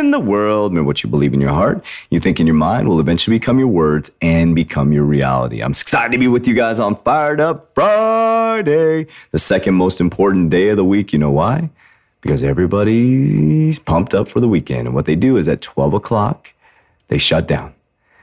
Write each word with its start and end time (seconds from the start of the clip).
in 0.00 0.10
the 0.10 0.18
world. 0.18 0.72
Remember 0.72 0.86
what 0.86 1.02
you 1.04 1.10
believe 1.10 1.34
in 1.34 1.40
your 1.40 1.52
heart, 1.52 1.84
you 2.10 2.18
think 2.18 2.40
in 2.40 2.46
your 2.46 2.56
mind 2.56 2.88
will 2.88 2.98
eventually 2.98 3.38
become 3.38 3.58
your 3.58 3.68
words 3.68 4.10
and 4.20 4.54
become 4.54 4.92
your 4.92 5.04
reality. 5.04 5.62
I'm 5.62 5.70
excited 5.70 6.10
to 6.12 6.18
be 6.18 6.26
with 6.26 6.48
you 6.48 6.54
guys 6.54 6.80
on 6.80 6.96
Fired 6.96 7.40
Up 7.40 7.70
Friday, 7.74 9.06
the 9.30 9.38
second 9.38 9.74
most 9.74 10.00
important 10.00 10.50
day 10.50 10.70
of 10.70 10.76
the 10.76 10.84
week. 10.84 11.12
You 11.12 11.18
know 11.20 11.30
why? 11.30 11.70
Because 12.22 12.42
everybody's 12.42 13.78
pumped 13.78 14.14
up 14.14 14.26
for 14.26 14.40
the 14.40 14.48
weekend. 14.48 14.88
And 14.88 14.94
what 14.94 15.06
they 15.06 15.16
do 15.16 15.36
is 15.36 15.48
at 15.48 15.60
12 15.60 15.94
o'clock, 15.94 16.52
they 17.08 17.18
shut 17.18 17.46
down. 17.46 17.74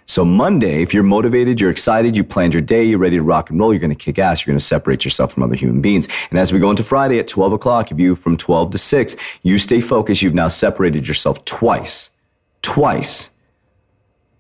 So 0.10 0.24
Monday, 0.24 0.82
if 0.82 0.94
you're 0.94 1.04
motivated, 1.04 1.60
you're 1.60 1.70
excited, 1.70 2.16
you 2.16 2.24
planned 2.24 2.54
your 2.54 2.62
day, 2.62 2.84
you're 2.84 2.98
ready 2.98 3.18
to 3.18 3.22
rock 3.22 3.50
and 3.50 3.60
roll, 3.60 3.74
you're 3.74 3.82
going 3.82 3.90
to 3.90 3.96
kick 3.96 4.18
ass, 4.18 4.46
you're 4.46 4.54
going 4.54 4.58
to 4.58 4.64
separate 4.64 5.04
yourself 5.04 5.34
from 5.34 5.44
other 5.44 5.56
human 5.56 5.82
beings. 5.82 6.08
And 6.30 6.40
as 6.40 6.54
we 6.54 6.60
go 6.60 6.70
into 6.70 6.84
Friday 6.84 7.20
at 7.20 7.28
12 7.28 7.52
o'clock, 7.52 7.92
if 7.92 8.00
you 8.00 8.16
from 8.16 8.38
12 8.38 8.72
to 8.72 8.78
6, 8.78 9.16
you 9.44 9.58
stay 9.58 9.82
focused, 9.82 10.22
you've 10.22 10.34
now 10.34 10.48
separated 10.48 11.08
yourself 11.10 11.44
twice, 11.44 12.12
twice 12.62 13.32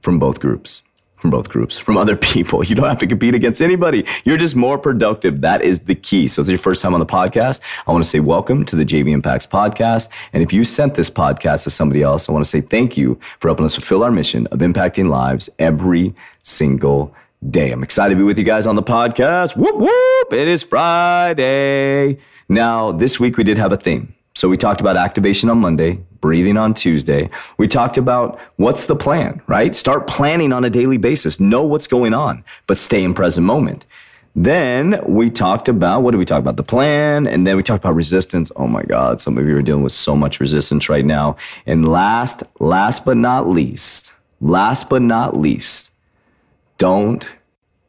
from 0.02 0.20
both 0.20 0.39
groups 0.39 0.84
from 1.17 1.29
both 1.29 1.49
groups, 1.49 1.77
from 1.77 1.97
other 1.97 2.15
people. 2.31 2.63
You 2.63 2.75
don't 2.75 2.87
have 2.87 2.97
to 2.99 3.07
compete 3.07 3.35
against 3.35 3.61
anybody. 3.61 4.05
You're 4.23 4.37
just 4.37 4.55
more 4.55 4.77
productive. 4.77 5.41
That 5.41 5.61
is 5.61 5.81
the 5.81 5.95
key. 5.95 6.27
So, 6.27 6.41
if 6.41 6.45
it's 6.45 6.49
your 6.49 6.57
first 6.57 6.81
time 6.81 6.93
on 6.93 6.99
the 6.99 7.05
podcast, 7.05 7.61
I 7.85 7.91
want 7.91 8.03
to 8.03 8.09
say 8.09 8.19
welcome 8.19 8.65
to 8.65 8.75
the 8.75 8.85
JV 8.85 9.11
Impacts 9.11 9.45
podcast. 9.45 10.09
And 10.33 10.41
if 10.41 10.53
you 10.53 10.63
sent 10.63 10.95
this 10.95 11.09
podcast 11.09 11.63
to 11.63 11.69
somebody 11.69 12.01
else, 12.01 12.29
I 12.29 12.31
want 12.31 12.45
to 12.45 12.49
say 12.49 12.61
thank 12.61 12.97
you 12.97 13.19
for 13.39 13.49
helping 13.49 13.65
us 13.65 13.75
fulfill 13.75 14.03
our 14.03 14.11
mission 14.11 14.47
of 14.47 14.59
impacting 14.59 15.09
lives 15.09 15.49
every 15.59 16.13
single 16.43 17.13
day. 17.49 17.71
I'm 17.71 17.83
excited 17.83 18.15
to 18.15 18.17
be 18.17 18.23
with 18.23 18.38
you 18.38 18.43
guys 18.43 18.67
on 18.67 18.75
the 18.75 18.83
podcast. 18.83 19.55
Whoop, 19.55 19.75
whoop. 19.75 20.33
It 20.33 20.47
is 20.47 20.63
Friday. 20.63 22.17
Now, 22.49 22.91
this 22.91 23.19
week 23.19 23.38
we 23.38 23.43
did 23.43 23.57
have 23.57 23.71
a 23.71 23.77
theme. 23.77 24.13
So 24.38 24.47
we 24.47 24.55
talked 24.55 24.81
about 24.81 24.97
activation 24.97 25.49
on 25.49 25.57
Monday, 25.57 25.99
breathing 26.21 26.57
on 26.57 26.75
Tuesday. 26.75 27.27
We 27.57 27.67
talked 27.67 27.97
about 27.97 28.39
what's 28.57 28.85
the 28.85 28.95
plan, 28.95 29.41
right? 29.47 29.73
Start 29.73 30.05
planning 30.05 30.53
on 30.53 30.63
a 30.63 30.69
daily 30.69 30.97
basis. 30.97 31.39
Know 31.39 31.63
what's 31.63 31.88
going 31.88 32.13
on, 32.13 32.44
but 32.67 32.77
stay 32.77 33.03
in 33.03 33.16
present 33.16 33.47
moment. 33.47 33.88
Then 34.35 35.02
we 35.07 35.31
talked 35.31 35.67
about 35.67 36.03
what 36.03 36.11
did 36.11 36.17
we 36.17 36.25
talk 36.25 36.38
about? 36.38 36.55
The 36.55 36.61
plan, 36.61 37.25
and 37.25 37.47
then 37.47 37.57
we 37.57 37.63
talked 37.63 37.83
about 37.83 37.95
resistance. 37.95 38.52
Oh 38.55 38.67
my 38.67 38.83
God, 38.83 39.19
some 39.19 39.39
of 39.39 39.47
you 39.47 39.57
are 39.57 39.63
dealing 39.63 39.81
with 39.81 39.94
so 39.94 40.16
much 40.16 40.39
resistance 40.39 40.88
right 40.88 41.03
now. 41.03 41.35
And 41.66 41.88
last, 41.88 42.44
last 42.59 43.05
but 43.05 43.17
not 43.17 43.49
least, 43.49 44.13
last 44.39 44.88
but 44.88 45.01
not 45.01 45.35
least, 45.35 45.91
don't 46.77 47.27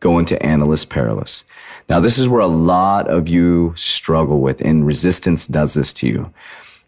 go 0.00 0.18
into 0.18 0.40
analyst 0.44 0.90
paralysis. 0.90 1.44
Now, 1.88 2.00
this 2.00 2.18
is 2.18 2.28
where 2.28 2.40
a 2.40 2.46
lot 2.46 3.08
of 3.08 3.28
you 3.28 3.72
struggle 3.76 4.40
with, 4.40 4.60
and 4.60 4.86
resistance 4.86 5.46
does 5.46 5.74
this 5.74 5.92
to 5.94 6.06
you. 6.06 6.32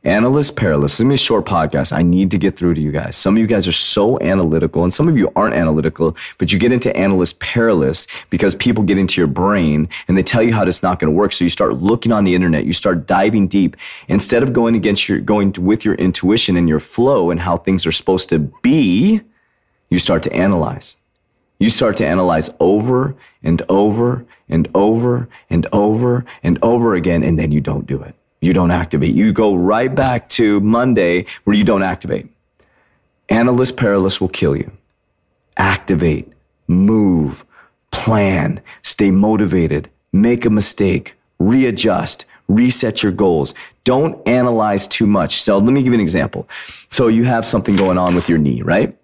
Analyst 0.03 0.57
paralysis. 0.57 0.99
This 0.99 1.07
is 1.07 1.13
a 1.13 1.25
short 1.25 1.45
podcast. 1.45 1.93
I 1.93 2.03
need 2.03 2.31
to 2.31 2.39
get 2.39 2.57
through 2.57 2.73
to 2.75 2.81
you 2.81 2.91
guys. 2.91 3.17
Some 3.17 3.35
of 3.35 3.39
you 3.39 3.47
guys 3.47 3.69
are 3.69 3.73
so 3.73 4.19
analytical, 4.21 4.83
and 4.83 4.93
some 4.93 5.09
of 5.09 5.17
you 5.17 5.31
aren't 5.37 5.55
analytical, 5.55 6.17
but 6.39 6.53
you 6.53 6.59
get 6.59 6.73
into 6.73 6.95
analyst 6.97 7.39
paralysis 7.41 8.07
because 8.31 8.55
people 8.55 8.83
get 8.83 8.97
into 8.99 9.21
your 9.21 9.29
brain 9.29 9.89
and 10.09 10.17
they 10.17 10.23
tell 10.23 10.43
you 10.43 10.55
how 10.55 10.65
it's 10.65 10.83
not 10.83 10.99
going 10.99 11.13
to 11.13 11.17
work. 11.17 11.33
So 11.33 11.45
you 11.45 11.51
start 11.51 11.75
looking 11.83 12.13
on 12.13 12.25
the 12.25 12.35
internet, 12.35 12.65
you 12.65 12.73
start 12.73 13.07
diving 13.07 13.47
deep. 13.49 13.77
Instead 14.09 14.43
of 14.43 14.55
going 14.55 14.75
against 14.75 15.07
your, 15.09 15.21
going 15.21 15.55
with 15.59 15.85
your 15.85 15.97
intuition 15.97 16.57
and 16.57 16.67
your 16.67 16.81
flow 16.81 17.31
and 17.31 17.41
how 17.41 17.59
things 17.59 17.87
are 17.87 17.93
supposed 17.93 18.31
to 18.31 18.39
be, 18.39 19.21
you 19.91 19.99
start 19.99 20.23
to 20.23 20.33
analyze. 20.33 20.97
You 21.61 21.71
start 21.71 21.97
to 21.99 22.07
analyze 22.07 22.51
over 22.59 23.15
and 23.43 23.63
over 23.69 24.25
and 24.49 24.67
over 24.75 25.29
and 25.49 25.67
over 25.73 26.25
and 26.43 26.59
over 26.63 26.95
again, 26.95 27.23
and 27.23 27.39
then 27.39 27.53
you 27.53 27.61
don't 27.61 27.87
do 27.87 28.03
it. 28.03 28.15
You 28.41 28.55
don't 28.55 28.71
activate. 28.71 29.15
You 29.15 29.33
go 29.33 29.55
right 29.55 29.95
back 29.95 30.29
to 30.31 30.61
Monday 30.61 31.27
where 31.45 31.55
you 31.55 31.63
don't 31.63 31.83
activate. 31.83 32.29
Analyst 33.29 33.77
paralysis 33.77 34.21
will 34.21 34.29
kill 34.29 34.57
you. 34.57 34.73
Activate, 35.59 36.33
move, 36.67 37.45
plan, 37.91 38.63
stay 38.83 39.11
motivated, 39.11 39.91
make 40.13 40.47
a 40.47 40.51
mistake, 40.51 41.15
readjust, 41.39 42.25
reset 42.49 43.03
your 43.03 43.13
goals. 43.13 43.55
Don't 43.85 44.27
analyze 44.27 44.89
too 44.89 45.07
much. 45.07 45.43
So 45.43 45.59
let 45.59 45.73
me 45.73 45.83
give 45.83 45.93
you 45.93 45.99
an 45.99 46.01
example. 46.01 46.49
So 46.91 47.09
you 47.09 47.25
have 47.25 47.45
something 47.45 47.77
going 47.77 47.99
on 47.99 48.15
with 48.15 48.29
your 48.29 48.39
knee, 48.39 48.63
right? 48.63 48.97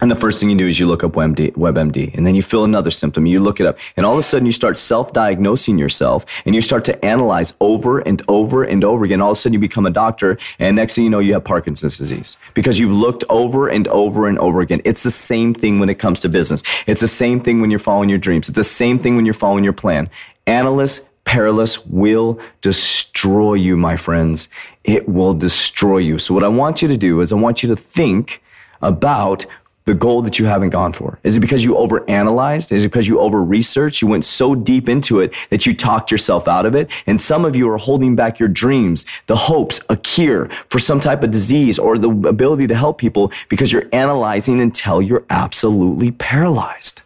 And 0.00 0.10
the 0.10 0.16
first 0.16 0.40
thing 0.40 0.50
you 0.50 0.56
do 0.56 0.66
is 0.66 0.78
you 0.78 0.86
look 0.86 1.04
up 1.04 1.12
WebMD, 1.12 1.52
WebMD, 1.52 2.14
and 2.14 2.26
then 2.26 2.34
you 2.34 2.42
feel 2.42 2.64
another 2.64 2.90
symptom. 2.90 3.26
You 3.26 3.40
look 3.40 3.60
it 3.60 3.66
up, 3.66 3.78
and 3.96 4.06
all 4.06 4.12
of 4.12 4.18
a 4.18 4.22
sudden 4.22 4.46
you 4.46 4.52
start 4.52 4.76
self-diagnosing 4.76 5.78
yourself, 5.78 6.24
and 6.46 6.54
you 6.54 6.60
start 6.60 6.84
to 6.86 7.04
analyze 7.04 7.54
over 7.60 8.00
and 8.00 8.22
over 8.28 8.64
and 8.64 8.82
over 8.82 9.04
again. 9.04 9.20
All 9.20 9.30
of 9.30 9.36
a 9.36 9.40
sudden 9.40 9.54
you 9.54 9.58
become 9.58 9.86
a 9.86 9.90
doctor, 9.90 10.38
and 10.58 10.76
next 10.76 10.94
thing 10.94 11.04
you 11.04 11.10
know, 11.10 11.18
you 11.18 11.34
have 11.34 11.44
Parkinson's 11.44 11.98
disease 11.98 12.38
because 12.54 12.78
you've 12.78 12.92
looked 12.92 13.24
over 13.28 13.68
and 13.68 13.86
over 13.88 14.26
and 14.26 14.38
over 14.38 14.60
again. 14.60 14.80
It's 14.84 15.02
the 15.02 15.10
same 15.10 15.54
thing 15.54 15.78
when 15.78 15.90
it 15.90 15.98
comes 15.98 16.20
to 16.20 16.28
business. 16.28 16.62
It's 16.86 17.00
the 17.00 17.08
same 17.08 17.40
thing 17.40 17.60
when 17.60 17.70
you're 17.70 17.78
following 17.78 18.08
your 18.08 18.18
dreams. 18.18 18.48
It's 18.48 18.56
the 18.56 18.64
same 18.64 18.98
thing 18.98 19.16
when 19.16 19.24
you're 19.24 19.34
following 19.34 19.64
your 19.64 19.72
plan. 19.72 20.08
Analysts 20.46 21.08
paralysis 21.24 21.86
will 21.86 22.40
destroy 22.60 23.54
you, 23.54 23.76
my 23.76 23.96
friends. 23.96 24.48
It 24.84 25.08
will 25.08 25.34
destroy 25.34 25.98
you. 25.98 26.18
So 26.18 26.34
what 26.34 26.42
I 26.42 26.48
want 26.48 26.82
you 26.82 26.88
to 26.88 26.96
do 26.96 27.20
is 27.20 27.32
I 27.32 27.36
want 27.36 27.62
you 27.62 27.68
to 27.68 27.76
think 27.76 28.42
about 28.82 29.46
the 29.90 29.96
goal 29.96 30.22
that 30.22 30.38
you 30.38 30.44
haven't 30.44 30.70
gone 30.70 30.92
for? 30.92 31.18
Is 31.24 31.36
it 31.36 31.40
because 31.40 31.64
you 31.64 31.74
overanalyzed? 31.74 32.70
Is 32.70 32.84
it 32.84 32.88
because 32.90 33.08
you 33.08 33.18
over 33.18 33.42
researched? 33.42 34.00
You 34.00 34.06
went 34.06 34.24
so 34.24 34.54
deep 34.54 34.88
into 34.88 35.18
it 35.18 35.34
that 35.50 35.66
you 35.66 35.74
talked 35.74 36.12
yourself 36.12 36.46
out 36.46 36.64
of 36.64 36.76
it? 36.76 36.88
And 37.08 37.20
some 37.20 37.44
of 37.44 37.56
you 37.56 37.68
are 37.68 37.76
holding 37.76 38.14
back 38.14 38.38
your 38.38 38.48
dreams, 38.48 39.04
the 39.26 39.34
hopes, 39.34 39.80
a 39.88 39.96
cure 39.96 40.48
for 40.68 40.78
some 40.78 41.00
type 41.00 41.24
of 41.24 41.32
disease 41.32 41.76
or 41.76 41.98
the 41.98 42.08
ability 42.08 42.68
to 42.68 42.76
help 42.76 42.98
people 42.98 43.32
because 43.48 43.72
you're 43.72 43.88
analyzing 43.92 44.60
until 44.60 45.02
you're 45.02 45.24
absolutely 45.28 46.12
paralyzed. 46.12 47.02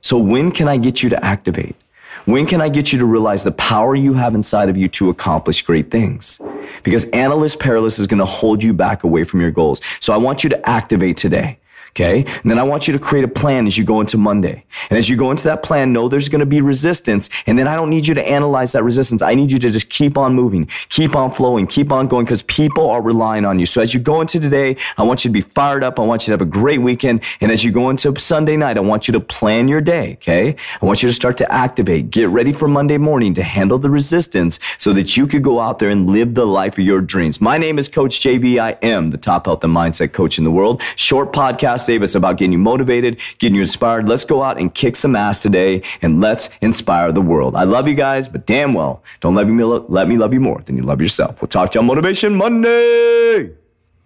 So 0.00 0.16
when 0.16 0.50
can 0.50 0.66
I 0.66 0.78
get 0.78 1.02
you 1.02 1.10
to 1.10 1.22
activate? 1.22 1.76
When 2.24 2.46
can 2.46 2.62
I 2.62 2.70
get 2.70 2.90
you 2.90 2.98
to 3.00 3.04
realize 3.04 3.44
the 3.44 3.52
power 3.52 3.94
you 3.94 4.14
have 4.14 4.34
inside 4.34 4.70
of 4.70 4.78
you 4.78 4.88
to 4.88 5.10
accomplish 5.10 5.60
great 5.60 5.90
things? 5.90 6.40
Because 6.82 7.04
analyst 7.10 7.58
paralysis 7.58 7.98
is 7.98 8.06
going 8.06 8.18
to 8.18 8.24
hold 8.24 8.62
you 8.62 8.72
back 8.72 9.04
away 9.04 9.24
from 9.24 9.42
your 9.42 9.50
goals. 9.50 9.82
So 10.00 10.14
I 10.14 10.16
want 10.16 10.42
you 10.42 10.48
to 10.50 10.68
activate 10.68 11.18
today. 11.18 11.58
Okay. 11.90 12.24
And 12.24 12.50
then 12.50 12.58
I 12.58 12.62
want 12.62 12.86
you 12.86 12.92
to 12.92 12.98
create 12.98 13.24
a 13.24 13.28
plan 13.28 13.66
as 13.66 13.76
you 13.76 13.84
go 13.84 14.00
into 14.00 14.18
Monday. 14.18 14.64
And 14.90 14.98
as 14.98 15.08
you 15.08 15.16
go 15.16 15.30
into 15.30 15.44
that 15.44 15.62
plan, 15.62 15.92
know 15.92 16.08
there's 16.08 16.28
going 16.28 16.40
to 16.40 16.46
be 16.46 16.60
resistance. 16.60 17.30
And 17.46 17.58
then 17.58 17.66
I 17.66 17.74
don't 17.74 17.90
need 17.90 18.06
you 18.06 18.14
to 18.14 18.28
analyze 18.28 18.72
that 18.72 18.84
resistance. 18.84 19.22
I 19.22 19.34
need 19.34 19.50
you 19.50 19.58
to 19.58 19.70
just 19.70 19.88
keep 19.88 20.16
on 20.18 20.34
moving, 20.34 20.66
keep 20.88 21.16
on 21.16 21.30
flowing, 21.30 21.66
keep 21.66 21.92
on 21.92 22.06
going 22.08 22.24
because 22.24 22.42
people 22.42 22.90
are 22.90 23.02
relying 23.02 23.44
on 23.44 23.58
you. 23.58 23.66
So 23.66 23.80
as 23.80 23.94
you 23.94 24.00
go 24.00 24.20
into 24.20 24.38
today, 24.38 24.76
I 24.96 25.02
want 25.02 25.24
you 25.24 25.30
to 25.30 25.32
be 25.32 25.40
fired 25.40 25.82
up. 25.82 25.98
I 25.98 26.02
want 26.02 26.22
you 26.22 26.26
to 26.26 26.32
have 26.32 26.42
a 26.42 26.50
great 26.50 26.80
weekend. 26.80 27.22
And 27.40 27.50
as 27.50 27.64
you 27.64 27.72
go 27.72 27.90
into 27.90 28.18
Sunday 28.18 28.56
night, 28.56 28.76
I 28.76 28.80
want 28.80 29.08
you 29.08 29.12
to 29.12 29.20
plan 29.20 29.68
your 29.68 29.80
day. 29.80 30.12
Okay. 30.14 30.56
I 30.80 30.86
want 30.86 31.02
you 31.02 31.08
to 31.08 31.14
start 31.14 31.36
to 31.38 31.52
activate, 31.52 32.10
get 32.10 32.28
ready 32.28 32.52
for 32.52 32.68
Monday 32.68 32.98
morning 32.98 33.34
to 33.34 33.42
handle 33.42 33.78
the 33.78 33.90
resistance 33.90 34.58
so 34.78 34.92
that 34.92 35.16
you 35.16 35.26
could 35.26 35.42
go 35.42 35.60
out 35.60 35.78
there 35.78 35.88
and 35.88 36.08
live 36.08 36.34
the 36.34 36.46
life 36.46 36.78
of 36.78 36.84
your 36.84 37.00
dreams. 37.00 37.40
My 37.40 37.58
name 37.58 37.78
is 37.78 37.88
Coach 37.88 38.20
JV. 38.20 38.58
I 38.58 38.72
am 38.82 39.10
the 39.10 39.18
top 39.18 39.46
health 39.46 39.64
and 39.64 39.74
mindset 39.74 40.12
coach 40.12 40.38
in 40.38 40.44
the 40.44 40.50
world. 40.50 40.82
Short 40.96 41.32
podcast 41.32 41.77
Dave. 41.86 42.02
It's 42.02 42.14
about 42.14 42.36
getting 42.36 42.52
you 42.52 42.58
motivated, 42.58 43.20
getting 43.38 43.56
you 43.56 43.62
inspired. 43.62 44.08
Let's 44.08 44.24
go 44.24 44.42
out 44.42 44.60
and 44.60 44.74
kick 44.74 44.96
some 44.96 45.16
ass 45.16 45.40
today 45.40 45.82
and 46.02 46.20
let's 46.20 46.50
inspire 46.60 47.12
the 47.12 47.22
world. 47.22 47.56
I 47.56 47.64
love 47.64 47.88
you 47.88 47.94
guys, 47.94 48.28
but 48.28 48.46
damn 48.46 48.74
well, 48.74 49.02
don't 49.20 49.34
let 49.34 49.48
me, 49.48 49.62
let 49.64 50.08
me 50.08 50.16
love 50.16 50.32
you 50.32 50.40
more 50.40 50.60
than 50.62 50.76
you 50.76 50.82
love 50.82 51.00
yourself. 51.00 51.40
We'll 51.40 51.48
talk 51.48 51.72
to 51.72 51.76
you 51.76 51.80
on 51.80 51.86
Motivation 51.86 52.34
Monday. 52.34 53.52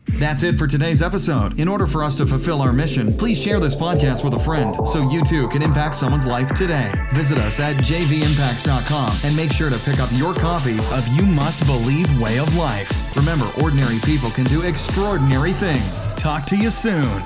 That's 0.09 0.43
it 0.43 0.57
for 0.57 0.67
today's 0.67 1.01
episode. 1.01 1.59
In 1.59 1.69
order 1.69 1.87
for 1.87 2.03
us 2.03 2.17
to 2.17 2.27
fulfill 2.27 2.61
our 2.61 2.73
mission, 2.73 3.17
please 3.17 3.41
share 3.41 3.61
this 3.61 3.75
podcast 3.75 4.25
with 4.25 4.35
a 4.35 4.39
friend 4.39 4.87
so 4.87 5.09
you 5.09 5.23
too 5.23 5.49
can 5.49 5.63
impact 5.63 5.95
someone's 5.95 6.27
life 6.27 6.53
today. 6.55 6.93
Visit 7.13 7.39
us 7.39 7.61
at 7.61 7.77
jvimpacts.com 7.77 9.17
and 9.25 9.37
make 9.37 9.53
sure 9.53 9.71
to 9.71 9.79
pick 9.79 10.01
up 10.01 10.09
your 10.15 10.35
copy 10.35 10.79
of 10.79 11.07
You 11.17 11.25
Must 11.27 11.65
Believe 11.67 12.21
Way 12.21 12.39
of 12.39 12.55
Life. 12.57 13.17
Remember, 13.17 13.49
ordinary 13.63 13.99
people 14.05 14.31
can 14.31 14.45
do 14.45 14.63
extraordinary 14.63 15.53
things. 15.53 16.09
Talk 16.15 16.47
to 16.47 16.57
you 16.57 16.71
soon. 16.71 17.23